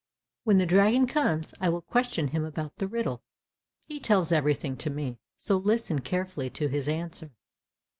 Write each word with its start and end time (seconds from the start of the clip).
When 0.45 0.57
the 0.57 0.65
dragon 0.65 1.05
comes, 1.05 1.53
I 1.61 1.69
will 1.69 1.83
question 1.83 2.29
him 2.29 2.43
about 2.43 2.77
the 2.77 2.87
riddle, 2.87 3.21
he 3.85 3.99
tells 3.99 4.31
everything 4.31 4.75
to 4.77 4.89
me, 4.89 5.19
so 5.35 5.57
listen 5.57 5.99
carefully 5.99 6.49
to 6.49 6.67
his 6.67 6.87
answer." 6.89 7.29